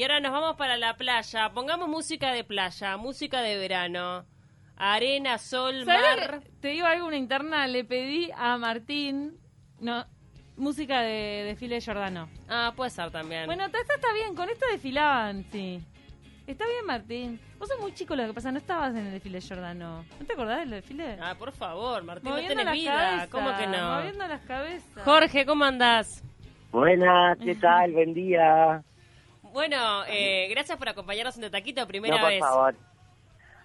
Y 0.00 0.02
ahora 0.02 0.18
nos 0.18 0.32
vamos 0.32 0.56
para 0.56 0.78
la 0.78 0.96
playa. 0.96 1.50
Pongamos 1.50 1.86
música 1.86 2.32
de 2.32 2.42
playa, 2.42 2.96
música 2.96 3.42
de 3.42 3.58
verano. 3.58 4.24
Arena, 4.74 5.36
sol, 5.36 5.84
¿Sabés 5.84 6.16
mar. 6.26 6.40
Te 6.62 6.68
digo 6.68 6.86
algo, 6.86 7.06
una 7.06 7.18
interna, 7.18 7.66
le 7.66 7.84
pedí 7.84 8.30
a 8.34 8.56
Martín 8.56 9.36
no, 9.78 10.06
música 10.56 11.02
de 11.02 11.44
desfile 11.44 11.74
de 11.74 11.80
Giordano. 11.82 12.30
Ah, 12.48 12.72
puede 12.74 12.88
ser 12.88 13.10
también. 13.10 13.44
Bueno, 13.44 13.66
esta 13.66 13.78
está, 13.78 14.10
bien, 14.14 14.34
con 14.34 14.48
esto 14.48 14.64
desfilaban, 14.72 15.44
sí. 15.52 15.84
Está 16.46 16.64
bien, 16.64 16.86
Martín. 16.86 17.38
Vos 17.58 17.68
sos 17.68 17.78
muy 17.78 17.92
chico, 17.92 18.16
lo 18.16 18.26
que 18.26 18.32
pasa, 18.32 18.50
no 18.50 18.56
estabas 18.56 18.92
en 18.92 19.04
el 19.04 19.12
desfile 19.12 19.38
de 19.42 19.46
Giordano. 19.46 20.06
¿No 20.18 20.26
te 20.26 20.32
acordás 20.32 20.60
del 20.60 20.70
desfile? 20.70 21.18
Ah, 21.20 21.34
por 21.38 21.52
favor, 21.52 22.02
Martín, 22.04 22.24
no 22.24 22.36
Moviendo 22.36 22.54
tenés 22.56 22.64
las 22.64 22.74
vida. 22.74 22.94
cabezas. 22.94 23.28
¿Cómo 23.28 23.54
que 23.54 23.66
no? 23.66 23.96
Moviendo 23.96 24.26
las 24.26 24.40
cabezas. 24.46 25.04
Jorge, 25.04 25.44
¿cómo 25.44 25.64
andás? 25.66 26.24
Buenas, 26.72 27.36
¿qué 27.36 27.54
tal? 27.60 27.92
Buen 27.92 28.14
día. 28.14 28.82
Bueno, 29.52 30.04
eh, 30.08 30.48
gracias 30.50 30.78
por 30.78 30.88
acompañarnos 30.88 31.36
en 31.38 31.50
Taquito, 31.50 31.86
primera 31.86 32.16
no, 32.16 32.22
por 32.22 32.30
vez. 32.30 32.40
favor. 32.40 32.74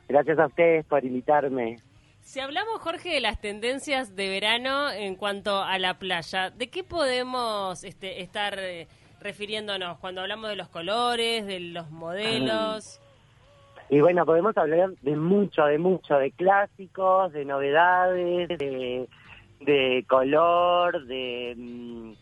Gracias 0.07 0.39
a 0.39 0.47
ustedes 0.47 0.85
por 0.85 1.03
invitarme. 1.03 1.77
Si 2.21 2.39
hablamos, 2.39 2.81
Jorge, 2.81 3.09
de 3.09 3.21
las 3.21 3.39
tendencias 3.39 4.15
de 4.15 4.29
verano 4.29 4.91
en 4.91 5.15
cuanto 5.15 5.61
a 5.61 5.77
la 5.77 5.99
playa, 5.99 6.49
¿de 6.49 6.69
qué 6.69 6.83
podemos 6.83 7.83
este, 7.83 8.21
estar 8.21 8.57
eh, 8.57 8.87
refiriéndonos 9.21 9.99
cuando 9.99 10.21
hablamos 10.21 10.49
de 10.49 10.55
los 10.55 10.67
colores, 10.69 11.45
de 11.45 11.59
los 11.59 11.91
modelos? 11.91 12.99
Y 13.89 13.99
bueno, 13.99 14.25
podemos 14.25 14.57
hablar 14.57 14.89
de 15.01 15.15
mucho, 15.15 15.65
de 15.65 15.77
mucho, 15.77 16.15
de 16.17 16.31
clásicos, 16.31 17.31
de 17.31 17.45
novedades, 17.45 18.49
de, 18.49 19.07
de 19.59 20.05
color, 20.09 21.05
de, 21.05 21.53
mm, 21.55 22.13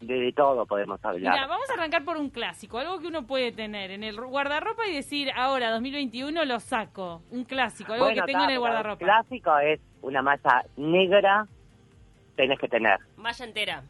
de, 0.00 0.14
de 0.20 0.32
todo 0.32 0.64
podemos 0.66 1.04
hablar. 1.04 1.34
Mira, 1.34 1.46
vamos 1.46 1.68
a 1.70 1.74
arrancar 1.74 2.04
por 2.04 2.16
un 2.16 2.30
clásico, 2.30 2.78
algo 2.78 2.98
que 3.00 3.06
uno 3.08 3.26
puede 3.26 3.52
tener 3.52 3.90
en 3.90 4.04
el 4.04 4.16
guardarropa 4.20 4.86
y 4.86 4.94
decir, 4.94 5.30
ahora, 5.34 5.70
2021, 5.72 6.44
lo 6.44 6.60
saco. 6.60 7.22
Un 7.30 7.44
clásico, 7.44 7.92
algo 7.92 8.06
bueno, 8.06 8.22
que 8.24 8.32
tengo 8.32 8.44
en 8.44 8.50
el 8.50 8.58
guardarropa. 8.58 9.04
clásico 9.04 9.58
es 9.58 9.80
una 10.02 10.22
malla 10.22 10.64
negra, 10.76 11.46
tenés 12.36 12.58
que 12.58 12.68
tener. 12.68 12.98
Malla 13.16 13.44
entera. 13.44 13.82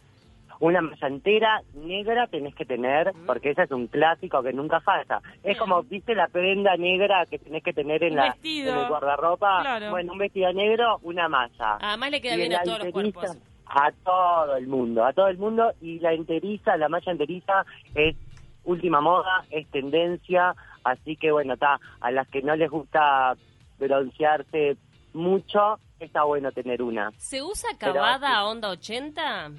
Una 0.61 0.81
malla 0.81 1.07
entera 1.07 1.61
negra 1.75 2.27
tenés 2.27 2.53
que 2.55 2.65
tener, 2.65 3.15
Mm. 3.15 3.27
porque 3.27 3.51
ese 3.51 3.63
es 3.63 3.71
un 3.71 3.87
clásico 3.87 4.43
que 4.43 4.53
nunca 4.53 4.81
falta. 4.81 5.21
Es 5.45 5.57
como, 5.57 5.85
¿viste 5.85 6.17
la 6.17 6.27
prenda 6.27 6.77
negra 6.77 7.27
que 7.27 7.39
tenés 7.39 7.63
que 7.63 7.73
tener 7.73 8.03
en, 8.03 8.13
Un 8.15 8.17
la, 8.17 8.37
en 8.43 8.67
el 8.69 8.89
guardarropa? 8.89 9.61
Claro. 9.61 9.91
Bueno, 9.91 10.13
un 10.15 10.19
vestido 10.19 10.53
negro, 10.53 10.99
una 11.03 11.29
malla. 11.29 11.77
Además 11.81 12.11
le 12.11 12.21
queda 12.21 12.35
Y 12.35 12.39
bien 12.39 12.53
el 12.53 12.59
a 12.59 12.63
todos 12.65 12.79
los 12.81 12.93
cuerpos. 12.93 13.39
A 13.71 13.93
todo 14.05 14.57
el 14.57 14.67
mundo, 14.67 15.05
a 15.05 15.13
todo 15.13 15.29
el 15.29 15.39
mundo. 15.39 15.73
Y 15.81 15.99
la 16.01 16.13
enteriza, 16.13 16.77
la 16.77 16.89
malla 16.89 17.13
enteriza 17.13 17.65
es 17.95 18.17
última 18.65 19.01
moda, 19.01 19.45
es 19.51 19.67
tendencia. 19.71 20.55
Así 20.85 21.17
que 21.17 21.31
bueno, 21.33 21.55
está 21.55 21.79
a 22.01 22.11
las 22.11 22.27
que 22.29 22.41
no 22.43 22.57
les 22.57 22.71
gusta 22.71 23.37
broncearse 23.79 24.77
mucho, 25.13 25.79
está 25.99 26.25
bueno 26.25 26.53
tener 26.53 26.83
una. 26.83 27.11
¿Se 27.17 27.43
usa 27.43 27.71
Pero- 27.79 27.93
acabada 27.93 28.37
a 28.37 28.47
onda 28.47 28.69
80? 28.71 29.51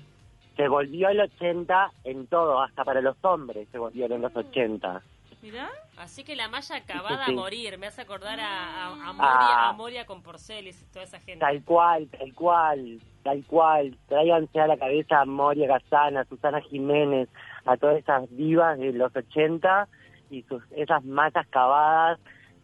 Se 0.55 0.67
volvió 0.67 1.09
el 1.09 1.21
80 1.21 1.91
en 2.03 2.27
todo, 2.27 2.61
hasta 2.61 2.83
para 2.83 3.01
los 3.01 3.15
hombres 3.23 3.67
se 3.71 3.77
volvieron 3.77 4.21
los 4.21 4.35
80. 4.35 5.01
Mirá. 5.41 5.69
Así 5.97 6.25
que 6.25 6.35
la 6.35 6.49
malla 6.49 6.75
acabada 6.75 7.25
Sí. 7.25 7.31
a 7.31 7.35
morir. 7.35 7.77
Me 7.77 7.87
hace 7.87 8.01
acordar 8.01 8.39
a, 8.41 8.87
a, 8.87 8.87
a 8.87 9.13
Moria, 9.13 9.15
Ah. 9.21 9.69
a 9.69 9.73
Moria 9.73 10.05
con 10.05 10.21
Porcelis 10.21 10.81
y 10.81 10.85
toda 10.91 11.05
esa 11.05 11.17
gente. 11.19 11.39
Tal 11.39 11.63
cual, 11.63 12.07
tal 12.09 12.33
cual, 12.33 12.99
tal 13.29 13.43
cual. 13.45 13.95
Tráiganse 14.07 14.59
a 14.59 14.67
la 14.67 14.77
cabeza 14.77 15.21
a 15.21 15.25
Moria 15.25 15.67
Gazana, 15.67 16.21
a 16.21 16.25
Susana 16.25 16.61
Jiménez, 16.61 17.29
a 17.65 17.77
todas 17.77 17.97
esas 17.97 18.29
divas 18.35 18.77
de 18.79 18.91
los 18.93 19.15
80 19.15 19.87
y 20.31 20.43
sus, 20.43 20.63
esas 20.71 21.03
mallas 21.05 21.47
cavadas, 21.49 22.19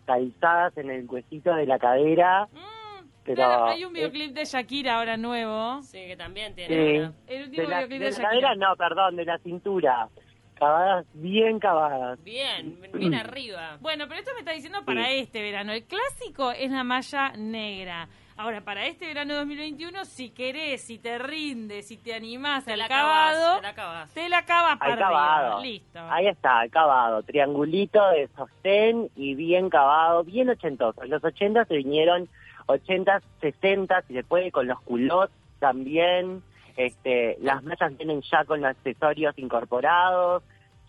calzadas 0.06 0.78
en 0.78 0.90
el 0.90 1.06
huesito 1.10 1.54
de 1.56 1.66
la 1.66 1.80
cadera. 1.80 2.46
Mm, 2.52 3.06
Pero, 3.26 3.36
claro, 3.36 3.66
hay 3.66 3.86
un 3.86 3.94
videoclip 3.94 4.34
de 4.34 4.46
Shakira 4.46 4.98
ahora 4.98 5.18
nuevo. 5.18 5.82
Sí, 5.82 5.98
que 6.08 6.16
también 6.16 6.54
tiene 6.56 6.76
Sí. 6.76 7.14
El 7.28 7.44
último 7.44 7.64
De 7.64 7.68
la, 7.70 7.86
videoclip 7.86 8.00
de 8.00 8.06
de 8.06 8.06
la 8.06 8.10
Shakira. 8.12 8.30
cadera 8.30 8.56
no, 8.56 8.76
perdón, 8.76 9.16
de 9.16 9.26
la 9.26 9.38
cintura. 9.40 10.10
Cavadas, 10.56 11.06
bien 11.14 11.60
cavadas. 11.60 12.24
Bien, 12.24 12.80
bien 12.94 13.14
arriba. 13.16 13.78
Bueno, 13.82 14.06
pero 14.08 14.20
esto 14.20 14.32
me 14.34 14.40
está 14.40 14.52
diciendo 14.54 14.84
para 14.86 15.10
este 15.12 15.42
verano. 15.42 15.74
El 15.74 15.84
clásico 15.86 16.52
es 16.52 16.72
la 16.72 16.84
malla 16.84 17.34
negra. 17.36 18.08
Ahora, 18.38 18.60
para 18.60 18.86
este 18.86 19.08
verano 19.08 19.34
2021, 19.36 20.04
si 20.04 20.30
querés, 20.30 20.82
si 20.82 21.00
te 21.00 21.18
rindes, 21.18 21.88
si 21.88 21.96
te 21.96 22.14
animás 22.14 22.66
Te 22.66 22.74
al 22.74 22.80
la 22.80 22.86
acabás, 22.86 23.62
te 24.14 24.28
la 24.28 24.40
acabas 24.40 24.78
para 24.78 24.92
Hay 24.92 25.00
cavado. 25.00 25.62
Listo. 25.62 26.00
Ahí 26.10 26.28
está, 26.28 26.66
el 26.66 26.70
cavado, 26.70 27.24
triangulito 27.24 28.06
de 28.10 28.28
sostén 28.36 29.10
y 29.16 29.36
bien 29.36 29.70
cavado, 29.70 30.26
bien 30.26 30.50
ochentoso. 30.50 31.06
Los 31.06 31.24
80 31.24 31.64
se 31.64 31.78
vinieron, 31.78 32.28
80, 32.66 33.22
60, 33.40 34.02
si 34.02 34.14
se 34.14 34.24
puede, 34.26 34.52
con 34.52 34.68
los 34.68 34.82
culottes 34.82 35.36
también. 35.60 36.44
Este, 36.76 37.38
las 37.40 37.64
mallas 37.64 37.96
vienen 37.98 38.22
ya 38.30 38.44
con 38.44 38.66
accesorios 38.66 39.38
incorporados, 39.38 40.44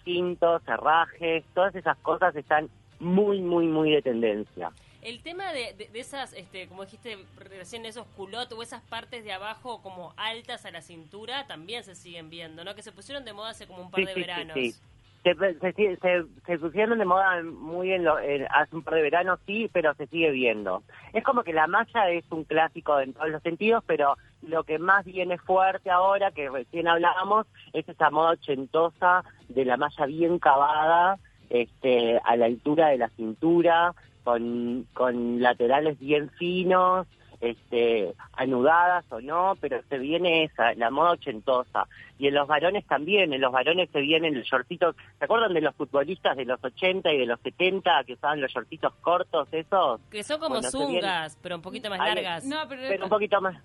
cintos, 0.04 0.62
cerrajes, 0.64 1.44
todas 1.54 1.76
esas 1.76 1.96
cosas 1.98 2.34
están 2.34 2.68
muy, 2.98 3.40
muy, 3.40 3.68
muy 3.68 3.92
de 3.92 4.02
tendencia. 4.02 4.72
El 5.02 5.22
tema 5.22 5.52
de, 5.52 5.72
de- 5.74 5.88
de 5.88 6.00
esas, 6.00 6.32
este, 6.32 6.66
como 6.68 6.84
dijiste 6.84 7.16
recién, 7.38 7.86
esos 7.86 8.06
culottes 8.16 8.56
o 8.58 8.62
esas 8.62 8.82
partes 8.82 9.24
de 9.24 9.32
abajo 9.32 9.80
como 9.82 10.12
altas 10.16 10.64
a 10.66 10.70
la 10.70 10.80
cintura, 10.82 11.46
también 11.46 11.84
se 11.84 11.94
siguen 11.94 12.28
viendo, 12.30 12.64
¿no? 12.64 12.74
Que 12.74 12.82
se 12.82 12.92
pusieron 12.92 13.24
de 13.24 13.32
moda 13.32 13.50
hace 13.50 13.66
como 13.66 13.82
un 13.82 13.90
par 13.90 14.00
Sí, 14.00 14.06
de 14.06 14.14
sí, 14.14 14.20
veranos. 14.20 14.54
sí. 14.54 14.74
Se, 15.22 15.34
se, 15.34 15.96
se- 15.96 16.24
se 16.46 16.58
pusieron 16.58 16.98
de 17.00 17.04
moda 17.04 17.42
muy 17.42 17.92
en 17.92 18.04
lo, 18.04 18.18
en- 18.20 18.46
hace 18.50 18.76
un 18.76 18.82
par 18.82 18.94
de 18.94 19.02
veranos, 19.02 19.40
sí, 19.46 19.68
pero 19.72 19.92
se 19.94 20.06
sigue 20.06 20.30
viendo. 20.30 20.82
Es 21.12 21.24
como 21.24 21.42
que 21.42 21.52
la 21.52 21.66
malla 21.66 22.10
es 22.10 22.24
un 22.30 22.44
clásico 22.44 22.98
en 23.00 23.12
todos 23.12 23.28
los 23.30 23.42
sentidos, 23.42 23.82
pero 23.86 24.16
lo 24.42 24.62
que 24.64 24.78
más 24.78 25.04
viene 25.04 25.36
fuerte 25.38 25.90
ahora, 25.90 26.30
que 26.30 26.48
recién 26.48 26.86
hablábamos, 26.86 27.46
es 27.72 27.88
esa 27.88 28.10
moda 28.10 28.30
ochentosa 28.32 29.24
de 29.48 29.64
la 29.64 29.76
malla 29.76 30.06
bien 30.06 30.38
cavada, 30.38 31.18
este, 31.50 32.20
a 32.24 32.36
la 32.36 32.46
altura 32.46 32.88
de 32.88 32.98
la 32.98 33.08
cintura, 33.10 33.94
con, 34.36 34.88
con 34.92 35.40
laterales 35.40 35.96
bien 36.00 36.30
finos, 36.30 37.06
este, 37.40 38.12
anudadas 38.32 39.04
o 39.12 39.20
no, 39.20 39.54
pero 39.60 39.80
se 39.88 39.98
viene 39.98 40.42
esa, 40.42 40.74
la 40.74 40.90
moda 40.90 41.12
ochentosa. 41.12 41.86
Y 42.18 42.26
en 42.26 42.34
los 42.34 42.48
varones 42.48 42.84
también, 42.86 43.32
en 43.32 43.40
los 43.40 43.52
varones 43.52 43.88
se 43.92 44.00
vienen 44.00 44.36
los 44.36 44.44
shortitos, 44.48 44.96
¿se 45.20 45.24
acuerdan 45.26 45.54
de 45.54 45.60
los 45.60 45.76
futbolistas 45.76 46.36
de 46.36 46.44
los 46.44 46.58
80 46.64 47.12
y 47.12 47.18
de 47.18 47.26
los 47.26 47.38
70 47.40 48.02
que 48.04 48.14
usaban 48.14 48.40
los 48.40 48.50
shortitos 48.50 48.92
cortos 48.94 49.46
esos? 49.52 50.00
Que 50.10 50.24
son 50.24 50.40
como 50.40 50.56
Bueno, 50.56 50.70
zungas, 50.72 51.38
pero 51.40 51.54
un 51.54 51.62
poquito 51.62 51.88
más 51.88 52.00
Ahí- 52.00 52.16
largas. 52.16 52.44
No, 52.46 52.56
pero, 52.68 52.82
Pero 52.88 53.04
un 53.04 53.10
poquito 53.10 53.40
más, 53.40 53.62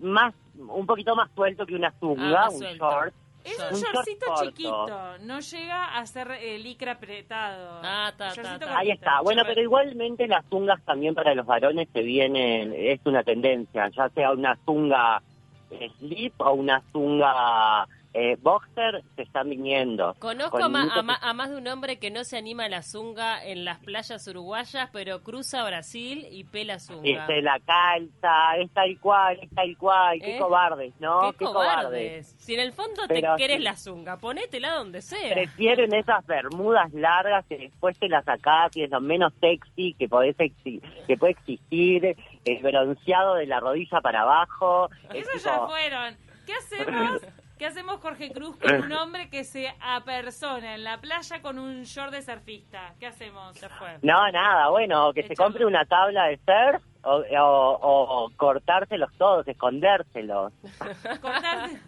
más, 0.00 0.32
un 0.56 0.86
poquito 0.86 1.16
más 1.16 1.28
suelto 1.34 1.66
que 1.66 1.74
una 1.74 1.88
Ah, 1.88 1.94
zunga, 1.98 2.30
más 2.30 2.52
un 2.52 2.58
suelto. 2.60 2.88
short. 2.88 3.14
Es 3.44 3.58
Un 3.58 3.74
un 3.74 3.80
shortcito 3.80 4.26
chiquito. 4.42 5.18
No 5.20 5.40
llega 5.40 5.96
a 5.98 6.06
ser 6.06 6.30
eh, 6.32 6.58
licra 6.58 6.92
apretado. 6.92 7.80
Ah, 7.82 8.12
ta. 8.16 8.32
Ahí 8.76 8.90
está. 8.90 9.20
Bueno, 9.22 9.42
pero 9.46 9.60
igualmente 9.60 10.26
las 10.26 10.44
zungas 10.46 10.80
también 10.84 11.14
para 11.14 11.34
los 11.34 11.46
varones 11.46 11.88
se 11.92 12.02
vienen, 12.02 12.72
es 12.76 13.00
una 13.04 13.22
tendencia, 13.22 13.88
ya 13.88 14.08
sea 14.10 14.32
una 14.32 14.56
zunga 14.64 15.22
eh, 15.70 15.90
slip 15.98 16.40
o 16.40 16.52
una 16.52 16.82
zunga 16.92 17.86
eh, 18.14 18.36
boxer, 18.40 19.02
se 19.16 19.22
están 19.22 19.48
viniendo. 19.50 20.14
Conozco 20.18 20.58
Con 20.58 20.76
a, 20.76 20.82
a 20.84 21.30
a 21.30 21.32
más 21.34 21.50
de 21.50 21.56
un 21.56 21.66
hombre 21.68 21.98
que 21.98 22.10
no 22.10 22.24
se 22.24 22.36
anima 22.36 22.64
a 22.64 22.68
la 22.68 22.82
zunga 22.82 23.44
en 23.44 23.64
las 23.64 23.78
playas 23.78 24.26
uruguayas, 24.28 24.90
pero 24.92 25.22
cruza 25.22 25.64
Brasil 25.64 26.26
y 26.30 26.44
pela 26.44 26.74
Y 26.74 26.80
zunga. 26.80 27.26
se 27.26 27.40
la 27.42 27.58
calza, 27.60 28.56
es 28.58 28.70
tal 28.72 28.98
cual, 29.00 29.38
es 29.40 29.50
tal 29.54 29.76
cual, 29.78 30.18
qué 30.20 30.36
¿Eh? 30.36 30.38
cobardes, 30.38 30.92
¿no? 31.00 31.32
¡Qué 31.32 31.44
cobardes! 31.44 32.34
Si 32.38 32.54
en 32.54 32.60
el 32.60 32.72
fondo 32.72 33.06
te 33.08 33.22
querés 33.38 33.58
sí. 33.58 33.62
la 33.62 33.76
zunga, 33.76 34.16
ponétela 34.18 34.74
donde 34.74 35.00
sea. 35.02 35.32
Prefieren 35.32 35.94
esas 35.94 36.26
bermudas 36.26 36.92
largas 36.92 37.44
que 37.46 37.56
después 37.58 37.98
te 37.98 38.08
las 38.08 38.24
sacás 38.24 38.76
y 38.76 38.82
es 38.84 38.90
lo 38.90 39.00
menos 39.00 39.32
sexy 39.40 39.94
que 39.94 40.08
podés 40.08 40.36
exi- 40.36 40.80
que 41.06 41.16
puede 41.16 41.32
existir, 41.32 42.16
el 42.44 42.58
bronceado 42.62 43.34
de 43.36 43.46
la 43.46 43.60
rodilla 43.60 44.00
para 44.00 44.22
abajo. 44.22 44.90
es 45.14 45.26
Eso 45.28 45.44
ya 45.48 45.54
tipo- 45.54 45.68
fueron. 45.68 46.16
¿Qué 46.46 46.52
hacemos? 46.54 47.22
¿Qué 47.62 47.68
hacemos 47.68 48.00
Jorge 48.00 48.32
Cruz 48.32 48.56
con 48.56 48.74
un 48.86 48.92
hombre 48.92 49.30
que 49.30 49.44
se 49.44 49.72
apersona 49.80 50.74
en 50.74 50.82
la 50.82 51.00
playa 51.00 51.40
con 51.40 51.60
un 51.60 51.84
short 51.84 52.10
de 52.10 52.20
surfista? 52.20 52.92
¿Qué 52.98 53.06
hacemos? 53.06 53.54
Ya 53.60 53.68
fue. 53.68 53.98
No, 54.02 54.28
nada, 54.32 54.68
bueno, 54.70 55.12
que 55.12 55.22
se 55.22 55.36
compre 55.36 55.64
una 55.64 55.84
tabla 55.84 56.24
de 56.24 56.38
surf 56.38 56.82
o, 57.04 57.18
o- 57.18 57.78
o- 57.80 58.24
o 58.24 58.30
cortárselos 58.36 59.12
todos, 59.16 59.46
escondérselos. 59.46 60.52
Cortarse. 61.20 61.80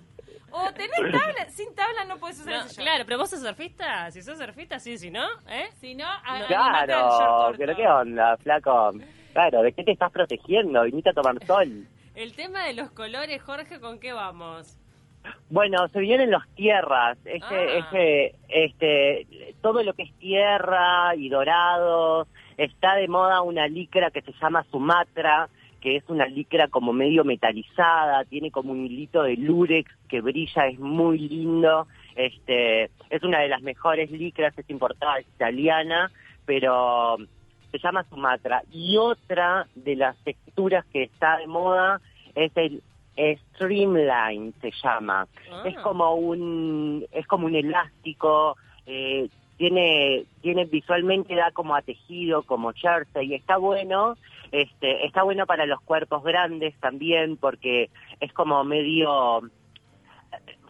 O 0.53 0.73
tenés 0.75 1.11
tabla. 1.11 1.49
Sin 1.49 1.75
tabla 1.75 2.05
no 2.05 2.19
puedes 2.19 2.39
usar 2.39 2.53
No, 2.55 2.65
ese 2.67 2.81
claro, 2.81 3.03
pero 3.05 3.19
vos 3.19 3.31
sos 3.31 3.41
surfista. 3.41 4.09
Si 4.13 4.23
sos 4.23 4.39
surfista, 4.39 4.79
sí, 4.79 4.97
si 4.97 5.11
no, 5.11 5.27
¿eh? 5.49 5.71
Si 5.81 5.97
no, 5.97 6.05
short 6.05 6.47
Claro, 6.47 7.53
pero 7.59 7.75
¿qué 7.75 7.89
onda, 7.89 8.37
flaco? 8.37 8.93
Claro, 9.33 9.63
¿de 9.63 9.73
qué 9.73 9.83
te 9.83 9.91
estás 9.91 10.13
protegiendo? 10.13 10.85
Viniste 10.85 11.11
a 11.11 11.15
tomar 11.15 11.45
sol. 11.45 11.89
El 12.15 12.33
tema 12.37 12.63
de 12.65 12.75
los 12.75 12.93
colores, 12.93 13.43
Jorge, 13.43 13.81
¿con 13.81 13.99
qué 13.99 14.13
vamos? 14.13 14.79
Bueno, 15.51 15.89
se 15.89 16.01
vienen 16.01 16.31
los 16.31 16.47
tierras, 16.55 17.17
este, 17.25 17.55
Ah. 17.55 17.79
este, 17.79 18.35
este, 18.49 19.55
todo 19.63 19.83
lo 19.83 19.93
que 19.95 20.03
es 20.05 20.13
tierra 20.19 21.15
y 21.17 21.29
dorados, 21.29 22.29
está 22.57 22.95
de 22.97 23.09
moda 23.09 23.43
una 23.43 23.67
licra 23.69 24.11
que 24.11 24.23
se 24.23 24.33
llama 24.33 24.65
Sumatra, 24.71 25.49
que 25.81 25.97
es 25.97 26.05
una 26.09 26.27
licra 26.27 26.69
como 26.69 26.93
medio 26.93 27.25
metalizada, 27.25 28.25
tiene 28.25 28.51
como 28.51 28.73
un 28.73 28.87
hilito 28.87 29.23
de 29.23 29.37
lurex 29.37 29.91
que 30.09 30.21
brilla, 30.23 30.67
es 30.67 30.79
muy 30.79 31.19
lindo, 31.19 31.87
este, 32.17 32.91
es 33.11 33.23
una 33.23 33.41
de 33.41 33.49
las 33.49 33.63
mejores 33.63 34.11
licras, 34.11 34.57
es 34.59 34.69
importada, 34.71 35.19
es 35.19 35.27
italiana, 35.29 36.11
pero 36.47 37.19
se 37.71 37.79
llama 37.79 38.05
Sumatra. 38.09 38.63
Y 38.73 38.97
otra 38.97 39.67
de 39.75 39.97
las 39.97 40.17
texturas 40.25 40.85
que 40.87 41.03
está 41.03 41.37
de 41.39 41.47
moda 41.47 42.01
es 42.35 42.53
el 42.57 42.83
Streamline, 43.17 44.53
se 44.61 44.71
llama. 44.83 45.27
Ah. 45.51 45.63
Es 45.65 45.77
como 45.79 46.15
un 46.15 47.07
es 47.13 47.27
como 47.27 47.47
un 47.47 47.55
elástico, 47.55 48.57
eh, 48.87 49.29
tiene 49.57 50.25
tiene 50.43 50.65
visualmente 50.65 51.35
da 51.35 51.51
como 51.53 51.75
a 51.75 51.83
tejido, 51.83 52.43
como 52.43 52.73
jersey, 52.73 53.33
y 53.33 53.35
está 53.35 53.57
bueno. 53.57 54.17
Este, 54.53 55.05
está 55.05 55.25
bueno 55.25 55.47
para 55.47 55.67
los 55.67 55.81
cuerpos 55.81 56.23
grandes 56.23 56.79
también 56.79 57.37
porque 57.37 57.91
es 58.21 58.33
como 58.33 58.63
medio 58.63 59.43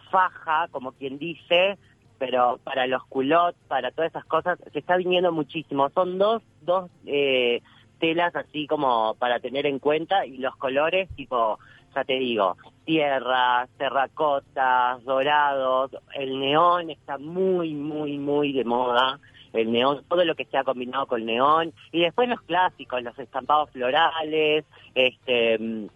faja, 0.09 0.67
como 0.71 0.93
quien 0.93 1.19
dice, 1.19 1.77
pero 2.17 2.59
para 2.63 2.87
los 2.87 3.03
culottes, 3.05 3.59
para 3.67 3.91
todas 3.91 4.11
esas 4.11 4.25
cosas, 4.25 4.57
se 4.71 4.79
está 4.79 4.95
viniendo 4.97 5.31
muchísimo. 5.31 5.89
Son 5.89 6.17
dos, 6.17 6.41
dos 6.61 6.89
eh, 7.05 7.61
telas 7.99 8.35
así 8.35 8.67
como 8.67 9.15
para 9.15 9.39
tener 9.39 9.65
en 9.65 9.79
cuenta 9.79 10.25
y 10.25 10.37
los 10.37 10.55
colores 10.55 11.09
tipo, 11.15 11.59
ya 11.95 12.03
te 12.03 12.13
digo, 12.19 12.57
tierras, 12.83 13.69
terracotas, 13.77 15.03
dorados, 15.03 15.91
el 16.13 16.39
neón 16.39 16.89
está 16.89 17.17
muy, 17.17 17.73
muy, 17.73 18.17
muy 18.17 18.53
de 18.53 18.65
moda. 18.65 19.19
El 19.53 19.71
neón, 19.71 20.03
todo 20.09 20.25
lo 20.25 20.35
que 20.35 20.43
se 20.45 20.57
ha 20.57 20.65
combinado 20.65 21.07
con 21.07 21.25
neón. 21.25 21.73
Y 21.93 22.01
después 22.01 22.27
los 22.27 22.41
clásicos, 22.41 23.01
los 23.01 23.17
estampados 23.17 23.69
florales, 23.71 24.65
este 24.93 25.57
mm, 25.57 25.87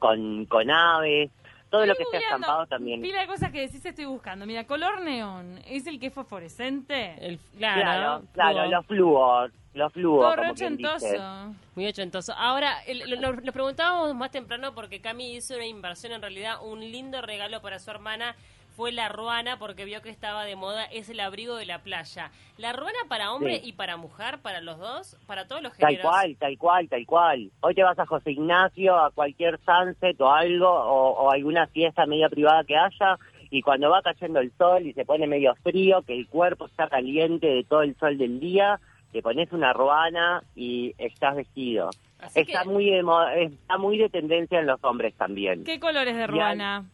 con, 0.00 0.44
con 0.46 0.68
aves, 0.70 1.30
todo 1.70 1.86
lo 1.86 1.94
que 1.94 2.04
sea 2.04 2.18
Estoy 2.18 2.34
estampado 2.34 2.66
también. 2.66 3.02
Pila 3.02 3.20
de 3.20 3.26
cosas 3.26 3.52
que 3.52 3.60
decís 3.60 3.84
estoy 3.84 4.06
buscando. 4.06 4.44
Mira, 4.44 4.66
color 4.66 5.02
neón. 5.02 5.60
¿Es 5.66 5.86
el 5.86 6.00
que 6.00 6.06
es 6.06 6.14
fosforescente? 6.14 7.14
El, 7.20 7.38
claro, 7.56 7.80
Claro, 7.80 8.22
claro, 8.32 8.70
los 8.70 8.86
flúor, 8.86 9.52
los 9.76 9.92
flúor, 9.92 10.34
Todo 10.34 10.36
como 10.42 10.54
quien 10.54 10.76
dice. 10.76 10.90
ochentoso. 10.94 11.54
Muy 11.74 11.86
ochentoso. 11.86 12.32
Ahora, 12.34 12.80
el- 12.86 13.20
lo, 13.20 13.34
preguntábamos 13.52 14.14
más 14.14 14.30
temprano 14.30 14.74
porque 14.74 15.00
Cami 15.00 15.36
hizo 15.36 15.54
una 15.54 15.66
inversión, 15.66 16.12
en 16.12 16.22
realidad, 16.22 16.56
un 16.64 16.80
lindo 16.80 17.20
regalo 17.22 17.60
para 17.62 17.78
su 17.78 17.90
hermana 17.90 18.34
fue 18.76 18.92
la 18.92 19.08
ruana 19.08 19.58
porque 19.58 19.86
vio 19.86 20.02
que 20.02 20.10
estaba 20.10 20.44
de 20.44 20.54
moda, 20.54 20.84
es 20.84 21.08
el 21.08 21.18
abrigo 21.20 21.56
de 21.56 21.64
la 21.64 21.78
playa. 21.78 22.30
¿La 22.58 22.74
ruana 22.74 22.98
para 23.08 23.32
hombre 23.32 23.60
Sí. 23.60 23.70
y 23.70 23.72
para 23.72 23.96
mujer, 23.96 24.38
para 24.42 24.60
los 24.60 24.78
dos, 24.78 25.16
para 25.26 25.46
todos 25.48 25.62
los 25.62 25.72
Tal 25.78 25.92
géneros? 25.92 26.10
cual, 26.10 26.36
tal 26.38 26.58
cual, 26.58 26.88
tal 26.90 27.06
cual. 27.06 27.50
Hoy 27.60 27.74
te 27.74 27.82
vas 27.82 27.98
a 27.98 28.04
José 28.04 28.32
Ignacio, 28.32 28.94
a 28.98 29.10
cualquier 29.12 29.58
sunset 29.64 30.20
o 30.20 30.30
algo, 30.30 30.68
o, 30.68 31.10
o 31.24 31.30
alguna 31.30 31.66
fiesta 31.68 32.04
media 32.04 32.28
privada 32.28 32.64
que 32.64 32.76
haya, 32.76 33.16
y 33.50 33.62
cuando 33.62 33.88
va 33.88 34.02
cayendo 34.02 34.40
el 34.40 34.52
sol 34.58 34.86
y 34.86 34.92
se 34.92 35.06
pone 35.06 35.26
medio 35.26 35.54
frío, 35.62 36.02
que 36.02 36.12
el 36.14 36.26
cuerpo 36.28 36.66
está 36.66 36.86
caliente 36.88 37.46
de 37.46 37.64
todo 37.64 37.80
el 37.80 37.96
sol 37.96 38.18
del 38.18 38.40
día, 38.40 38.78
te 39.16 39.22
pones 39.22 39.50
una 39.50 39.72
ruana 39.72 40.42
y 40.54 40.94
estás 40.98 41.36
vestido. 41.36 41.88
Así 42.18 42.40
Está 42.40 42.64
que- 42.64 42.68
muy 42.68 42.90
de 42.90 43.00
está 43.44 43.78
muy 43.78 43.96
de 43.96 44.10
tendencia 44.10 44.60
en 44.60 44.66
los 44.66 44.82
hombres 44.84 45.14
también. 45.14 45.64
¿Qué 45.64 45.80
colores 45.80 46.14
de 46.14 46.24
Y 46.24 46.26
ruana? 46.26 46.84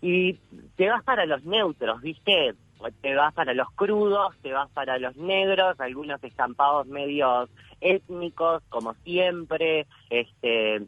y 0.00 0.34
te 0.76 0.88
vas 0.88 1.02
para 1.02 1.26
los 1.26 1.44
neutros, 1.44 2.00
¿viste? 2.02 2.54
Te 3.00 3.14
vas 3.16 3.34
para 3.34 3.52
los 3.52 3.68
crudos, 3.72 4.36
te 4.42 4.52
vas 4.52 4.70
para 4.70 4.98
los 4.98 5.16
negros, 5.16 5.80
algunos 5.80 6.22
estampados 6.22 6.86
medios 6.86 7.50
étnicos, 7.80 8.62
como 8.68 8.94
siempre. 9.02 9.86
Este, 10.10 10.82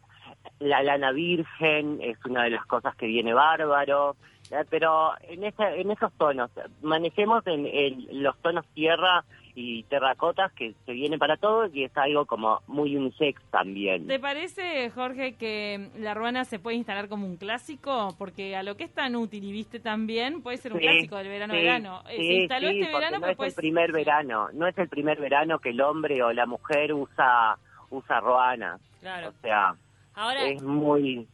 la 0.61 0.83
lana 0.85 1.11
virgen 1.11 1.99
es 2.03 2.19
una 2.25 2.45
de 2.45 2.51
las 2.51 2.67
cosas 2.67 2.95
que 2.95 3.07
viene 3.07 3.33
bárbaro. 3.35 4.15
Eh, 4.51 4.65
Pero 4.71 5.13
en, 5.29 5.45
esa, 5.45 5.75
en 5.75 5.91
esos 5.91 6.13
tonos, 6.15 6.51
manejemos 6.83 7.47
en, 7.47 7.67
en 7.67 8.23
los 8.23 8.37
tonos 8.43 8.65
tierra 8.75 9.25
y 9.59 9.85
terracotas 9.85 10.53
que 10.53 10.75
se 10.85 10.93
viene 10.93 11.17
para 11.19 11.39
todos 11.39 11.75
y 11.75 11.85
es 11.85 11.97
algo 11.97 12.27
como 12.27 12.61
muy 12.67 12.95
unisex 12.95 13.43
también. 13.51 14.07
¿Te 14.07 14.21
parece, 14.21 14.91
Jorge, 14.91 15.35
que 15.37 15.89
la 15.99 16.13
ruana 16.13 16.45
se 16.45 16.59
puede 16.59 16.77
instalar 16.77 17.09
como 17.09 17.27
un 17.27 17.39
clásico? 17.39 18.15
Porque 18.19 18.55
a 18.55 18.63
lo 18.63 18.77
que 18.77 18.85
es 18.85 18.93
tan 18.93 19.17
útil 19.17 19.43
y 19.45 19.53
viste 19.53 19.81
tan 19.81 20.07
bien, 20.07 20.43
puede 20.43 20.59
ser 20.59 20.75
un 20.75 20.81
Sí, 20.81 20.85
clásico 20.87 21.17
del 21.17 21.29
verano-verano. 21.29 22.03
Eh, 22.11 22.17
sí, 22.19 22.27
se 22.27 22.35
instaló 22.35 22.69
sí, 22.69 22.81
este 22.81 22.93
verano, 22.93 23.19
no 23.19 23.27
pero 23.27 23.45
es 23.45 23.49
el 23.49 23.55
primer 23.55 23.93
verano, 23.93 24.49
no 24.53 24.67
es 24.67 24.77
el 24.77 24.89
primer 24.91 25.19
verano 25.19 25.59
que 25.59 25.71
el 25.71 25.81
hombre 25.81 26.23
o 26.23 26.33
la 26.35 26.45
mujer 26.45 26.93
usa 26.93 27.57
usa 27.89 28.21
ruana. 28.21 28.79
Claro. 29.01 29.29
O 29.31 29.41
sea, 29.41 29.75
Ahora, 30.15 30.45
es 30.45 30.63
muy 30.63 31.27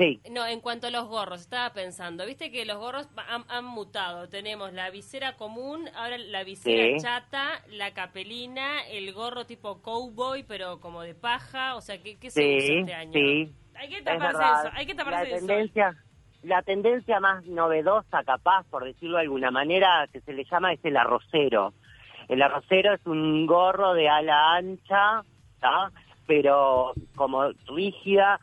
sí, 0.00 0.20
no, 0.30 0.44
en 0.46 0.60
cuanto 0.60 0.88
a 0.88 0.90
los 0.90 1.06
gorros, 1.06 1.40
estaba 1.42 1.72
pensando, 1.72 2.26
viste 2.26 2.50
que 2.50 2.64
los 2.64 2.78
gorros 2.78 3.08
han, 3.28 3.44
han 3.48 3.64
mutado. 3.64 4.28
Tenemos 4.28 4.72
la 4.72 4.90
visera 4.90 5.36
común, 5.36 5.88
ahora 5.94 6.18
la 6.18 6.42
visera 6.42 6.98
Sí. 6.98 7.02
chata, 7.04 7.62
la 7.68 7.92
capelina, 7.92 8.80
el 8.88 9.12
gorro 9.12 9.44
tipo 9.46 9.80
cowboy, 9.82 10.42
pero 10.42 10.80
como 10.80 11.02
de 11.02 11.14
paja. 11.14 11.76
O 11.76 11.80
sea, 11.80 12.02
¿qué, 12.02 12.18
qué 12.18 12.30
se 12.30 12.40
sí, 12.40 12.56
usa 12.56 12.80
este 12.80 12.94
año? 12.94 13.12
sí. 13.12 13.54
Hay 13.76 13.88
que 13.88 14.02
taparse 14.02 14.42
eso, 14.42 14.70
hay 14.74 14.86
que 14.86 14.94
la 14.94 15.04
taparse 15.04 15.28
eso. 15.36 15.46
tendencia 15.46 15.96
la 16.42 16.62
tendencia 16.62 17.20
más 17.20 17.44
novedosa, 17.44 18.24
capaz, 18.24 18.64
por 18.70 18.84
decirlo 18.84 19.16
de 19.18 19.24
alguna 19.24 19.50
manera, 19.50 20.08
que 20.10 20.20
se 20.22 20.32
le 20.32 20.44
llama 20.44 20.72
es 20.72 20.82
el 20.84 20.96
arrocero. 20.96 21.74
El 22.28 22.40
arrocero 22.40 22.94
es 22.94 23.06
un 23.06 23.44
gorro 23.46 23.92
de 23.92 24.08
ala 24.08 24.54
ancha, 24.54 25.22
¿tá? 25.60 25.92
pero 26.26 26.92
como 27.14 27.50
rígida, 27.66 28.40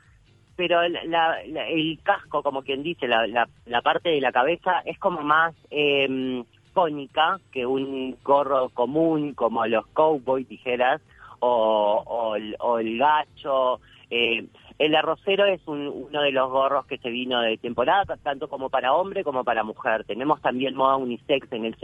pero 0.57 0.81
la- 0.89 1.37
la- 1.45 1.69
el 1.69 1.99
casco, 2.03 2.43
como 2.43 2.63
quien 2.63 2.83
dice, 2.83 3.07
la, 3.07 3.25
la, 3.27 3.47
la 3.67 3.81
parte 3.81 4.09
de 4.09 4.19
la 4.19 4.31
cabeza 4.33 4.81
es 4.85 4.99
como 4.99 5.21
más 5.21 5.55
eh, 5.71 6.43
cónica 6.73 7.39
que 7.51 7.65
un 7.65 8.17
gorro 8.23 8.69
común, 8.69 9.33
como 9.33 9.65
los 9.67 9.87
cowboy, 9.93 10.43
dijeras, 10.43 11.01
o, 11.39 12.03
o, 12.05 12.35
o 12.67 12.79
el 12.79 12.97
gacho. 12.97 13.79
eh, 14.09 14.45
el 14.79 14.95
arrocero 14.95 15.45
es 15.45 15.59
un- 15.67 15.87
uno 15.87 16.21
de 16.21 16.31
los 16.31 16.49
gorros 16.51 16.85
que 16.85 16.99
se 16.99 17.09
vino 17.09 17.41
de 17.41 17.57
temporada, 17.57 18.15
tanto 18.17 18.47
como 18.47 18.69
para 18.69 18.93
hombre 18.93 19.23
como 19.23 19.43
para 19.43 19.63
mujer. 19.63 20.03
Tenemos 20.05 20.39
también 20.41 20.75
moda 20.75 20.97
unisex. 20.97 21.51
En, 21.51 21.65
el, 21.65 21.75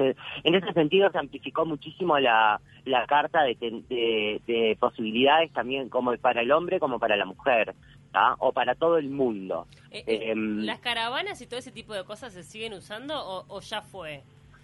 en 0.44 0.56
ese 0.56 0.72
sentido 0.74 1.10
se 1.12 1.18
amplificó 1.18 1.66
muchísimo 1.66 2.20
la, 2.20 2.62
la 2.86 3.06
carta 3.08 3.42
de, 3.44 3.56
de- 3.89 4.42
de 4.46 4.77
posibilidades 4.80 5.51
también 5.53 5.89
como 5.89 6.15
para 6.18 6.42
el 6.42 6.51
hombre 6.51 6.80
como 6.80 7.00
para 7.00 7.15
la 7.18 7.25
mujer, 7.25 7.74
¿tá? 8.13 8.36
o 8.39 8.53
para 8.53 8.75
todo 8.75 8.98
el 8.98 9.10
mundo. 9.10 9.67
Eh, 9.91 10.03
eh, 10.08 10.32
Em, 10.32 10.60
¿Las 10.65 10.79
caravanas 10.79 11.41
y 11.41 11.48
todo 11.48 11.60
ese 11.60 11.72
tipo 11.72 11.93
de 11.93 12.05
cosas 12.05 12.32
se 12.32 12.43
siguen 12.43 12.74
usando 12.74 13.13
o, 13.20 13.43
o 13.50 13.60
ya 13.60 13.82
fue? 13.82 14.22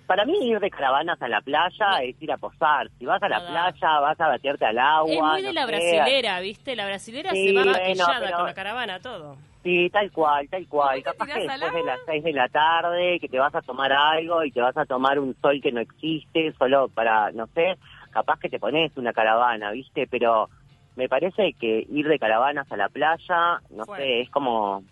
Para 0.08 0.24
mí 0.26 0.34
ir 0.48 0.60
de 0.60 0.70
caravanas 0.72 1.22
a 1.22 1.28
la 1.28 1.42
playa 1.42 2.00
es 2.04 2.20
ir 2.22 2.32
a 2.32 2.38
posar. 2.38 2.90
Si 2.98 3.06
vas 3.06 3.22
a 3.22 3.30
la 3.30 3.40
No 3.40 3.48
playa, 3.48 4.00
vas 4.00 4.20
a 4.20 4.28
baterte 4.28 4.66
al 4.66 4.80
agua. 4.80 5.12
es 5.14 5.22
muy 5.22 5.42
de 5.42 5.48
no 5.50 5.54
la 5.54 5.66
brasilera, 5.68 6.40
¿viste? 6.40 6.76
La 6.76 6.86
brasilera 6.88 7.32
Sí, 7.32 7.50
se 7.50 7.54
va 7.54 7.64
bueno, 7.64 7.78
pero- 8.24 8.38
con 8.38 8.46
la 8.46 8.54
caravana, 8.54 9.00
todo. 9.00 9.36
Sí, 9.62 9.90
tal 9.92 10.10
cual, 10.12 10.48
tal 10.50 10.66
cual. 10.68 11.04
¿Cómo 11.04 11.12
te 11.12 11.18
Capaz 11.18 11.26
que 11.34 11.40
después 11.42 11.74
de 11.74 11.84
las 11.84 12.00
seis 12.06 12.24
de 12.24 12.32
la 12.34 12.48
tarde, 12.48 13.20
que 13.20 13.28
te 13.28 13.38
vas 13.40 13.54
a 13.54 13.62
tomar 13.62 13.92
algo 13.92 14.44
y 14.46 14.52
te 14.52 14.62
vas 14.62 14.78
a 14.78 14.86
tomar 14.86 15.20
un 15.20 15.36
sol 15.42 15.60
que 15.62 15.72
no 15.72 15.82
existe, 15.82 16.54
solo 16.58 16.88
para, 16.88 17.32
no 17.32 17.46
sé, 17.48 17.78
capaz 18.12 18.40
que 18.40 18.50
te 18.50 18.58
pones 18.58 18.96
una 18.96 19.12
caravana, 19.12 19.70
¿viste? 19.72 20.08
Pero 20.10 20.50
me 21.00 21.08
parece 21.08 21.54
que 21.54 21.88
ir 21.90 22.08
de 22.10 22.20
caravanas 22.20 22.70
a 22.72 22.76
la 22.78 22.90
playa, 22.90 23.62
no 23.70 23.86
sé, 23.96 24.20
es 24.22 24.30
como 24.30 24.84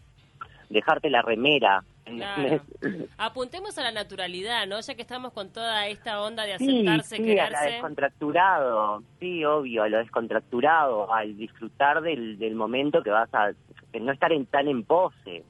dejarte 0.69 1.09
la 1.09 1.21
remera. 1.21 1.83
Apuntemos 3.17 3.77
a 3.77 3.83
la 3.83 3.91
naturalidad, 3.91 4.65
¿no? 4.67 4.79
Ya 4.79 4.95
que 4.95 5.01
estamos 5.01 5.33
con 5.33 5.51
toda 5.51 5.87
esta 5.87 6.21
onda 6.21 6.45
de 6.45 6.57
Sí, 6.59 6.87
aceptarse, 6.87 7.17
sí, 7.17 7.31
a 7.37 7.43
la 7.43 7.49
quererse. 7.49 7.71
descontracturado, 7.73 9.03
sí, 9.19 9.43
obvio, 9.43 9.83
a 9.83 9.89
lo 9.89 9.97
descontracturado, 9.97 11.13
al 11.13 11.35
disfrutar 11.35 12.01
del, 12.01 12.39
del 12.39 12.55
momento 12.55 13.03
que 13.03 13.09
vas 13.09 13.27
a, 13.33 13.51
que 13.91 13.99
no 13.99 14.13
estar 14.13 14.31
en, 14.31 14.45
tan 14.45 14.69
en 14.69 14.83
pose. 14.85 15.43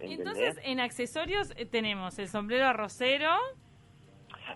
¿entendés? 0.00 0.18
entonces, 0.18 0.60
en 0.64 0.80
accesorios 0.80 1.52
eh, 1.56 1.66
tenemos 1.66 2.18
el 2.18 2.28
sombrero 2.28 2.66
arrocero, 2.66 3.30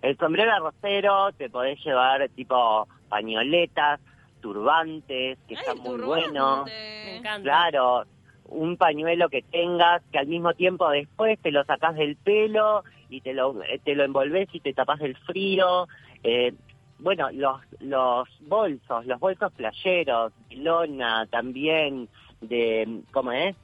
El 0.01 0.17
sombrero 0.17 0.53
arrocero 0.53 1.33
te 1.33 1.51
podés 1.51 1.79
llevar 1.85 2.27
tipo 2.31 2.89
pañoletas, 3.11 4.01
turbantes, 4.43 5.39
que 5.49 5.55
¡Ay, 5.57 5.61
están 5.61 5.79
muy 5.79 5.99
buenos. 6.01 6.67
Me 6.67 7.17
encanta. 7.17 7.43
Claro, 7.43 8.05
un 8.47 8.77
pañuelo 8.77 9.31
que 9.31 9.41
tengas 9.43 10.03
que 10.13 10.19
al 10.19 10.27
mismo 10.27 10.53
tiempo 10.53 10.91
después 10.91 11.39
te 11.41 11.51
lo 11.51 11.65
sacás 11.65 11.95
del 11.95 12.17
pelo 12.17 12.85
y 13.09 13.23
te 13.23 13.33
lo, 13.33 13.63
eh, 13.63 13.81
te 13.83 13.95
lo 13.95 14.05
envolvés 14.05 14.49
y 14.53 14.61
te 14.61 14.75
tapás 14.75 14.99
del 14.99 15.17
frío. 15.17 15.89
Eh, 16.23 16.53
bueno, 16.99 17.31
los, 17.33 17.61
los 17.81 18.29
bolsos, 18.43 19.07
los 19.07 19.19
bolsos 19.19 19.51
playeros, 19.55 20.33
lona 20.51 21.27
también, 21.31 22.09
de, 22.43 23.01
¿cómo 23.13 23.33
es? 23.33 23.57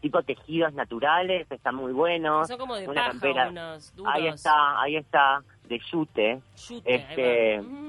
tipo 0.00 0.22
tejidos 0.22 0.72
naturales, 0.74 1.50
están 1.50 1.74
muy 1.74 1.92
buenos. 1.92 2.46
Son 2.48 2.58
como 2.58 2.76
de 2.76 2.86
Una 2.86 2.94
paja 3.00 3.10
campera- 3.12 3.48
unos 3.48 3.94
duros. 3.96 4.12
Ahí 4.14 4.26
está, 4.28 4.80
ahí 4.80 4.96
está, 4.96 5.42
de 5.68 5.80
yute. 5.90 6.40
Yute, 6.68 6.94
ahí 6.94 7.00
Este, 7.00 7.60
Mm, 7.62 7.87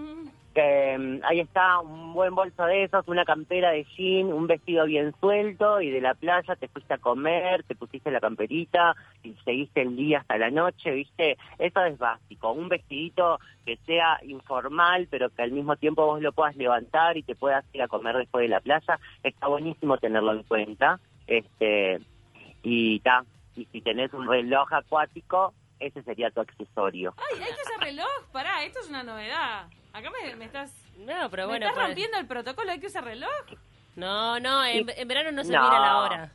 que, 0.60 0.98
mm, 0.98 1.22
ahí 1.24 1.40
está 1.40 1.80
un 1.80 2.14
buen 2.14 2.36
bolso 2.36 2.66
de 2.66 2.84
esos, 2.84 3.08
una 3.08 3.24
campera 3.24 3.72
de 3.72 3.86
jean, 3.96 4.34
un 4.34 4.48
vestido 4.48 4.86
bien 4.86 5.14
suelto 5.20 5.80
y 5.80 5.90
de 5.90 6.02
la 6.02 6.16
playa 6.16 6.56
te 6.58 6.68
fuiste 6.68 6.94
a 6.94 6.98
comer, 6.98 7.64
te 7.64 7.76
pusiste 7.76 8.12
la 8.12 8.20
camperita 8.20 8.94
y 9.24 9.34
seguiste 9.46 9.82
el 9.82 9.96
día 9.96 10.20
hasta 10.20 10.38
la 10.38 10.50
noche, 10.50 10.92
¿viste? 10.92 11.38
Eso 11.58 11.84
es 11.86 11.98
básico, 11.98 12.52
un 12.52 12.68
vestidito 12.68 13.40
que 13.66 13.78
sea 13.86 14.20
informal 14.24 15.08
pero 15.10 15.30
que 15.30 15.44
al 15.44 15.52
mismo 15.52 15.78
tiempo 15.78 16.06
vos 16.06 16.22
lo 16.22 16.34
puedas 16.34 16.58
levantar 16.58 17.16
y 17.16 17.24
te 17.24 17.36
puedas 17.36 17.64
ir 17.74 17.82
a 17.82 17.88
comer 17.88 18.18
después 18.18 18.42
de 18.42 18.50
la 18.50 18.60
playa, 18.60 19.00
está 19.24 19.48
buenísimo 19.48 19.98
tenerlo 19.98 20.34
en 20.34 20.44
cuenta. 20.44 21.00
Este 21.26 22.00
y 22.64 23.00
ta, 23.00 23.24
y 23.56 23.66
si 23.66 23.82
tenés 23.82 24.14
un 24.14 24.28
reloj 24.28 24.74
acuático, 24.74 25.54
ese 25.80 26.04
sería 26.04 26.32
tu 26.32 26.42
accesorio. 26.42 27.14
Ay, 27.18 27.44
hay 27.44 27.54
que 27.54 27.62
usar 27.62 27.80
reloj. 27.80 28.32
Pará, 28.34 28.64
esto 28.66 28.80
es 28.82 28.90
una 28.90 29.04
novedad. 29.04 29.70
Acá 29.94 30.10
me, 30.12 30.36
me 30.36 30.46
estás, 30.46 30.72
No, 30.98 31.30
pero 31.30 31.44
me 31.44 31.50
bueno. 31.50 31.66
estás 31.66 31.74
pues- 31.76 31.88
rompiendo 31.88 32.18
el 32.18 32.28
protocolo. 32.28 32.72
Hay 32.72 32.80
que 32.80 32.88
usar 32.88 33.04
reloj. 33.04 33.30
No, 33.96 34.40
no, 34.40 34.64
en, 34.66 34.88
en 34.96 35.08
verano 35.08 35.32
no 35.32 35.44
se 35.44 35.52
No. 35.52 35.64
mira 35.64 35.80
la 35.80 35.98
hora. 36.00 36.32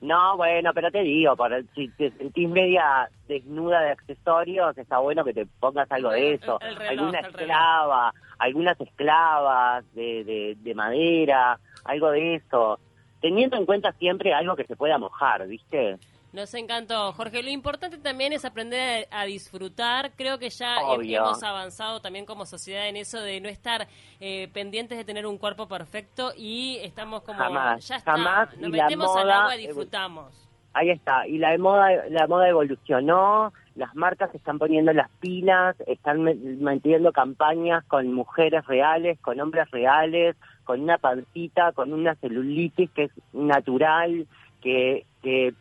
No, 0.00 0.36
bueno, 0.36 0.70
pero 0.74 0.90
te 0.92 1.00
digo, 1.02 1.34
por, 1.34 1.50
si 1.74 1.88
te 1.88 2.10
sentís 2.12 2.48
media 2.48 3.08
desnuda 3.26 3.80
de 3.80 3.90
accesorios, 3.92 4.76
está 4.78 4.98
bueno 4.98 5.24
que 5.24 5.32
te 5.32 5.46
pongas 5.46 5.90
algo 5.90 6.10
de 6.10 6.34
eso. 6.34 6.60
El 6.60 6.76
reloj, 6.76 6.90
alguna 7.00 7.18
el 7.18 7.24
reloj. 7.24 7.40
esclava, 7.40 8.14
algunas 8.38 8.80
esclavas 8.80 9.84
de, 9.94 10.24
de, 10.24 10.56
de 10.58 10.74
madera, 10.74 11.58
algo 11.84 12.10
de 12.10 12.36
eso. 12.36 12.78
Teniendo 13.20 13.56
en 13.56 13.66
cuenta 13.66 13.92
siempre 13.92 14.34
algo 14.34 14.54
que 14.54 14.64
se 14.66 14.76
pueda 14.76 14.98
mojar, 14.98 15.46
¿viste? 15.48 15.96
Nos 16.32 16.54
encantó, 16.54 17.12
Jorge. 17.12 17.42
Lo 17.42 17.50
importante 17.50 17.98
también 17.98 18.32
es 18.32 18.46
aprender 18.46 19.06
a 19.10 19.24
disfrutar. 19.24 20.12
Creo 20.16 20.38
que 20.38 20.48
ya 20.48 20.78
Obvio. 20.82 21.18
hemos 21.18 21.42
avanzado 21.42 22.00
también 22.00 22.24
como 22.24 22.46
sociedad 22.46 22.88
en 22.88 22.96
eso 22.96 23.20
de 23.20 23.40
no 23.40 23.50
estar 23.50 23.86
eh, 24.18 24.48
pendientes 24.54 24.96
de 24.96 25.04
tener 25.04 25.26
un 25.26 25.36
cuerpo 25.36 25.68
perfecto 25.68 26.32
y 26.36 26.78
estamos 26.82 27.22
como 27.22 27.38
Jamás, 27.38 27.86
ya 27.86 27.96
está. 27.96 28.12
jamás, 28.12 28.56
Nos 28.56 28.70
metemos 28.70 29.14
al 29.14 29.30
agua 29.30 29.56
y 29.56 29.66
disfrutamos. 29.66 30.48
Ahí 30.74 30.88
está, 30.88 31.26
y 31.26 31.36
la 31.36 31.56
moda, 31.58 31.90
la 32.08 32.26
moda 32.26 32.48
evolucionó, 32.48 33.52
las 33.74 33.94
marcas 33.94 34.34
están 34.34 34.58
poniendo 34.58 34.94
las 34.94 35.10
pilas, 35.20 35.76
están 35.86 36.22
metiendo 36.22 37.12
campañas 37.12 37.84
con 37.84 38.10
mujeres 38.14 38.64
reales, 38.66 39.18
con 39.20 39.38
hombres 39.38 39.70
reales, 39.70 40.34
con 40.64 40.80
una 40.80 40.96
pancita, 40.96 41.72
con 41.72 41.92
una 41.92 42.14
celulitis 42.14 42.90
que 42.92 43.04
es 43.04 43.10
natural, 43.34 44.26
que, 44.62 45.04
que, 45.22 45.52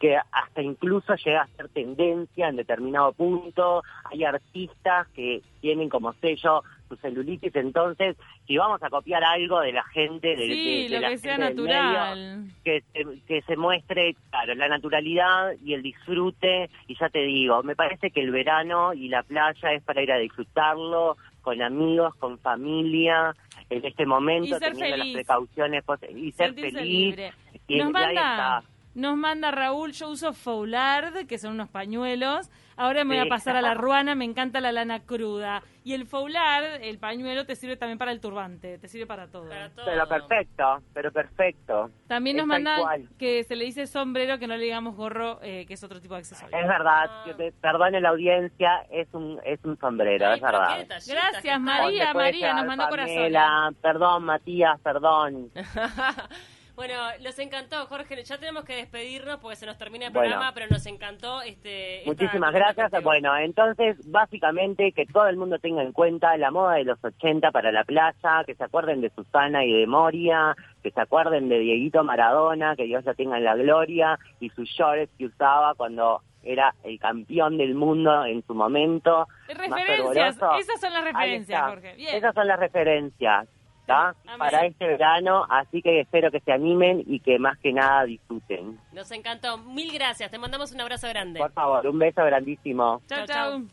que 0.00 0.16
hasta 0.16 0.62
incluso 0.62 1.14
llega 1.16 1.42
a 1.42 1.46
ser 1.56 1.68
tendencia 1.68 2.48
en 2.48 2.56
determinado 2.56 3.12
punto. 3.12 3.82
Hay 4.10 4.24
artistas 4.24 5.06
que 5.14 5.40
tienen 5.60 5.88
como 5.88 6.12
sello 6.14 6.62
su 6.88 6.96
celulitis, 6.96 7.54
entonces 7.56 8.14
si 8.46 8.58
vamos 8.58 8.82
a 8.82 8.90
copiar 8.90 9.24
algo 9.24 9.60
de 9.60 9.72
la 9.72 9.84
gente, 9.84 10.28
de, 10.36 10.36
Sí, 10.46 10.82
de- 10.82 10.88
de 10.90 10.94
lo 10.96 11.00
la 11.00 11.08
que 11.08 11.18
sea 11.18 11.36
gente 11.36 11.54
medio, 11.62 11.72
natural. 11.82 12.44
que 12.62 12.82
se, 12.92 13.04
que 13.26 13.42
se 13.42 13.56
muestre, 13.56 14.14
claro, 14.30 14.54
la 14.54 14.68
naturalidad 14.68 15.52
y 15.64 15.72
el 15.72 15.82
disfrute. 15.82 16.68
Y 16.86 16.96
ya 16.98 17.08
te 17.08 17.20
digo, 17.20 17.62
me 17.62 17.74
parece 17.74 18.10
que 18.10 18.20
el 18.20 18.30
verano 18.30 18.92
y 18.92 19.08
la 19.08 19.22
playa 19.22 19.72
es 19.72 19.82
para 19.82 20.02
ir 20.02 20.12
a 20.12 20.18
disfrutarlo 20.18 21.16
con 21.40 21.60
amigos, 21.62 22.14
con 22.16 22.38
familia, 22.38 23.34
en 23.70 23.84
este 23.84 24.04
momento, 24.04 24.58
teniendo 24.58 24.80
feliz. 24.96 24.98
las 24.98 25.12
precauciones 25.24 25.84
pos- 25.84 25.98
y 26.14 26.32
ser 26.32 26.48
Sentirse 26.48 26.78
feliz. 26.78 26.90
libre. 27.16 27.32
Y, 27.66 27.76
Nos 27.78 27.90
manda, 27.92 28.08
está. 28.10 28.62
Nos 28.94 29.16
manda 29.16 29.50
Raúl, 29.50 29.92
yo 29.92 30.08
uso 30.10 30.32
Foulard, 30.32 31.26
que 31.26 31.38
son 31.38 31.52
unos 31.52 31.68
pañuelos. 31.68 32.50
Ahora 32.76 33.04
me 33.04 33.16
voy 33.16 33.26
a 33.26 33.28
pasar 33.28 33.54
a 33.56 33.62
la 33.62 33.74
ruana, 33.74 34.16
me 34.16 34.24
encanta 34.24 34.60
la 34.60 34.72
lana 34.72 34.98
cruda. 35.04 35.62
Y 35.84 35.92
el 35.92 36.06
Foulard, 36.06 36.82
el 36.82 36.98
pañuelo, 36.98 37.46
te 37.46 37.54
sirve 37.54 37.76
también 37.76 37.98
para 37.98 38.10
el 38.10 38.20
turbante, 38.20 38.78
te 38.78 38.88
sirve 38.88 39.06
para 39.06 39.28
todo. 39.28 39.48
Para 39.48 39.68
todo. 39.70 39.84
Pero 39.84 40.08
perfecto, 40.08 40.82
pero 40.92 41.12
perfecto. 41.12 41.90
También 42.08 42.36
nos 42.38 42.46
manda 42.46 42.78
que 43.16 43.44
se 43.44 43.54
le 43.54 43.64
dice 43.66 43.86
sombrero, 43.86 44.38
que 44.40 44.48
no 44.48 44.56
le 44.56 44.64
digamos 44.64 44.96
gorro, 44.96 45.38
eh, 45.42 45.66
que 45.66 45.74
es 45.74 45.84
otro 45.84 46.00
tipo 46.00 46.14
de 46.14 46.20
accesorio. 46.20 46.56
Es 46.58 46.66
verdad, 46.66 47.04
Ah. 47.08 47.24
te- 47.36 47.52
perdone 47.52 48.00
la 48.00 48.08
audiencia, 48.08 48.84
es 48.90 49.06
un, 49.12 49.38
es 49.44 49.60
un 49.64 49.78
sombrero, 49.78 50.26
Ay, 50.28 50.36
es 50.36 50.40
verdad. 50.42 50.86
Gracias. 50.88 51.60
María, 51.60 52.12
María, 52.12 52.54
nos 52.54 52.66
mandó 52.66 52.88
Pamela, 52.88 53.72
Perdón, 53.82 54.24
Matías, 54.24 54.80
perdón. 54.80 55.50
bueno, 56.76 56.94
los 57.20 57.38
encantó, 57.38 57.86
Jorge. 57.86 58.22
Ya 58.24 58.38
tenemos 58.38 58.64
que 58.64 58.76
despedirnos 58.76 59.38
porque 59.38 59.56
se 59.56 59.66
nos 59.66 59.78
termina 59.78 60.06
el 60.06 60.12
Bueno. 60.12 60.30
programa, 60.30 60.52
pero 60.54 60.66
nos 60.70 60.84
encantó 60.86 61.42
este. 61.42 62.02
Muchísimas 62.06 62.52
gracias. 62.52 62.90
contigo. 62.90 63.10
Bueno, 63.10 63.36
entonces, 63.36 63.96
básicamente, 64.10 64.92
que 64.92 65.06
todo 65.06 65.26
el 65.28 65.36
mundo 65.36 65.58
tenga 65.58 65.82
en 65.82 65.92
cuenta 65.92 66.36
la 66.36 66.50
moda 66.50 66.74
de 66.74 66.84
los 66.84 67.02
80 67.02 67.50
para 67.52 67.70
la 67.72 67.84
playa, 67.84 68.44
que 68.44 68.54
se 68.54 68.64
acuerden 68.64 69.00
de 69.00 69.10
Susana 69.10 69.64
y 69.64 69.72
de 69.72 69.86
Moria, 69.86 70.56
que 70.82 70.90
se 70.90 71.00
acuerden 71.00 71.48
de 71.48 71.58
Dieguito 71.58 72.02
Maradona, 72.04 72.76
que 72.76 72.84
Dios 72.84 73.04
la 73.04 73.14
tenga 73.14 73.38
en 73.38 73.44
la 73.44 73.54
gloria, 73.56 74.18
y 74.40 74.50
sus 74.50 74.68
shorts 74.68 75.10
que 75.16 75.26
usaba 75.26 75.74
cuando 75.74 76.22
era 76.42 76.74
el 76.84 76.98
campeón 76.98 77.56
del 77.56 77.74
mundo 77.74 78.24
en 78.26 78.44
su 78.46 78.54
momento. 78.54 79.26
Referencias, 79.48 80.36
esas 80.58 80.80
son 80.80 80.92
las 80.92 81.04
referencias. 81.04 81.62
Jorge. 81.62 81.94
Bien. 81.96 82.16
Esas 82.16 82.34
son 82.34 82.46
las 82.46 82.58
referencias. 82.58 83.48
¿Tá? 83.86 84.14
Amén. 84.26 84.38
Para 84.38 84.66
este 84.66 84.86
verano, 84.86 85.46
así 85.48 85.82
que 85.82 86.00
espero 86.00 86.30
que 86.30 86.40
se 86.40 86.52
animen 86.52 87.02
y 87.06 87.20
que 87.20 87.38
más 87.38 87.58
que 87.58 87.72
nada 87.72 88.04
disfruten. 88.04 88.78
Nos 88.92 89.10
encantó. 89.10 89.58
Mil 89.58 89.92
gracias. 89.92 90.30
Te 90.30 90.38
mandamos 90.38 90.72
un 90.72 90.80
abrazo 90.80 91.08
grande. 91.08 91.40
Por 91.40 91.52
favor, 91.52 91.86
un 91.86 91.98
beso 91.98 92.24
grandísimo. 92.24 93.02
Chau, 93.08 93.26
Chau, 93.26 93.26
chau. 93.26 93.64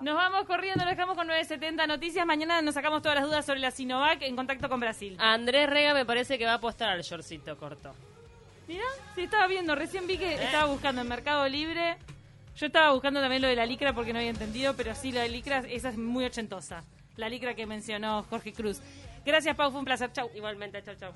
Nos 0.00 0.14
vamos 0.14 0.44
corriendo, 0.44 0.84
lo 0.84 0.90
dejamos 0.90 1.16
con 1.16 1.26
970 1.26 1.86
Noticias. 1.86 2.26
Mañana 2.26 2.60
nos 2.60 2.74
sacamos 2.74 3.00
todas 3.00 3.16
las 3.16 3.24
dudas 3.24 3.46
sobre 3.46 3.60
la 3.60 3.70
Sinovac 3.70 4.20
en 4.22 4.36
contacto 4.36 4.68
con 4.68 4.78
Brasil. 4.78 5.16
Andrés 5.18 5.70
Rega 5.70 5.94
me 5.94 6.04
parece 6.04 6.36
que 6.36 6.44
va 6.44 6.52
a 6.52 6.56
apostar 6.56 6.90
al 6.90 7.00
shortcito 7.00 7.56
corto. 7.56 7.94
Mira, 8.68 8.84
sí, 9.14 9.22
estaba 9.22 9.46
viendo, 9.46 9.74
recién 9.74 10.06
vi 10.06 10.18
que 10.18 10.34
estaba 10.34 10.66
buscando 10.66 11.00
en 11.00 11.08
Mercado 11.08 11.48
Libre. 11.48 11.96
Yo 12.56 12.66
estaba 12.66 12.92
buscando 12.92 13.20
también 13.20 13.42
lo 13.42 13.48
de 13.48 13.56
la 13.56 13.64
licra 13.64 13.92
porque 13.92 14.12
no 14.12 14.18
había 14.18 14.30
entendido, 14.30 14.74
pero 14.76 14.94
sí, 14.94 15.12
la 15.12 15.22
de 15.22 15.28
licra, 15.28 15.58
esa 15.68 15.90
es 15.90 15.96
muy 15.96 16.24
ochentosa. 16.24 16.84
La 17.16 17.28
licra 17.28 17.54
que 17.54 17.64
mencionó 17.64 18.24
Jorge 18.24 18.52
Cruz. 18.52 18.82
Gracias, 19.26 19.56
Pau, 19.56 19.70
fue 19.72 19.80
un 19.80 19.84
placer. 19.84 20.12
Chau. 20.12 20.30
Igualmente, 20.34 20.82
chau, 20.84 20.94
chau. 20.94 21.12